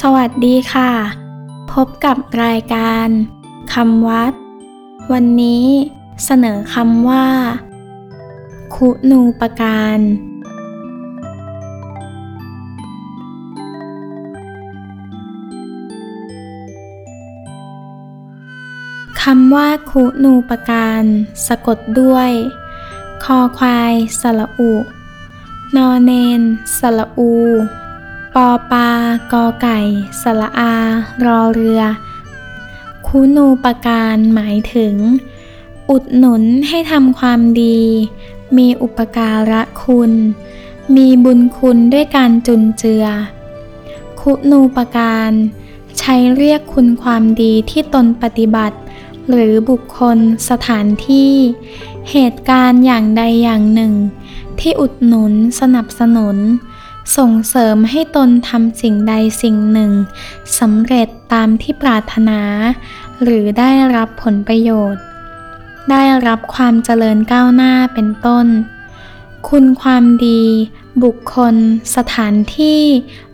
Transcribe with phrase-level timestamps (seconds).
[0.00, 0.90] สวัสดีค่ะ
[1.72, 3.08] พบกับรายการ
[3.74, 4.32] คำวัด
[5.12, 5.66] วันนี้
[6.24, 7.26] เสนอคำว่า
[8.74, 9.98] คุณูปการ
[19.22, 21.04] คำว่าคุณูปการ
[21.46, 22.30] สะกดด้วย
[23.24, 24.72] คอควายสระอุ
[25.76, 26.40] นอเนน
[26.78, 27.32] สระอู
[28.34, 28.88] ปอปา
[29.32, 29.78] กอไก่
[30.22, 30.74] สระอา
[31.24, 31.82] รอเรือ
[33.06, 34.94] คุณูปการหมายถึง
[35.90, 37.80] อุดหนุนให้ทำความดี
[38.56, 40.12] มีอุปการะคุณ
[40.96, 43.04] มีบุญคุณด้วยการจุนเจือ
[44.20, 45.32] คุณูปการ
[45.98, 48.78] ใช้เรียกคุณความดีที่ตนปฏิบัติ
[49.30, 50.18] หรือบุคคล
[50.50, 51.32] สถานที่
[52.10, 53.92] เหตุการณ์อย่างใดอย่างหนึ่ง
[54.60, 56.38] ที่อุดหนุนสนับสนุน
[57.16, 59.92] ส่งเสริมให้ตนทำสิ่งใดสิ่งหนึ่ง
[60.58, 62.40] สำเร็จตามที่ปรารถนา
[63.22, 65.02] หรือได้รับผลประโยชน์
[65.90, 68.46] ได้รับความเจริญก้าวหน้าเป็นต้น
[69.48, 70.42] คุณความดี
[71.04, 71.54] บุคคล
[71.96, 72.82] สถานที่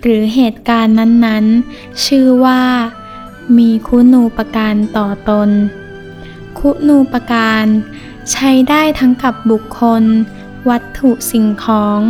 [0.00, 2.62] หรือเหตุการณ์นั้นๆ ชื่อว่า
[3.58, 5.50] มีคุณูปการต่อตน
[6.58, 7.66] คุณูปการ
[8.32, 10.02] ใช้ได้ทั้งกับบุคคล
[10.68, 12.00] วัตถุสิ่งของ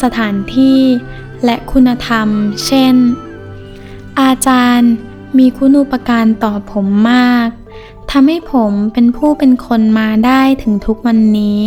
[0.00, 0.80] สถานที่
[1.44, 2.28] และคุณธรรม
[2.66, 2.94] เช่น
[4.20, 4.92] อาจารย์
[5.38, 7.48] มีคุณูปการต่อผมมาก
[8.10, 11.64] ทำให้ผมเป็นผู้เป็นคนมาได้ถึงทุกวันนี้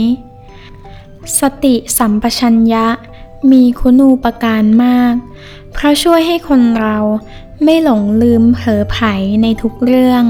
[1.40, 2.88] สติสัมปชัญญะ
[3.52, 5.14] มีคุณูปการมาก
[5.74, 6.98] เพราะช่วยให้คนเรา
[7.64, 9.06] ไม่หลงลืมเผลอไผล
[9.42, 10.24] ในทุกเรื่อง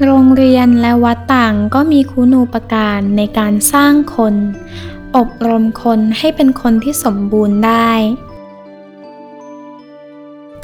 [0.00, 4.34] โรงเรียนและวัดต่างก็มีคุณูปการในการสร้างคน
[5.16, 7.90] อบรมคนให้เป็นคนที่สมบูรณ์ได้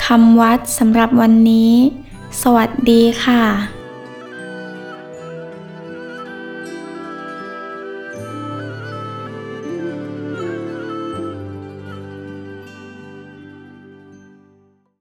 [0.05, 1.73] คำวัดสำหรับวันนี้
[2.43, 3.78] สวัสดีค่ะ